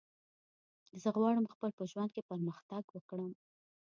زه 1.01 1.09
غواړم 1.15 1.45
خپل 1.53 1.69
په 1.77 1.83
ژوند 1.91 2.09
کی 2.15 2.21
پرمختګ 2.29 2.83
وکړم 2.89 3.31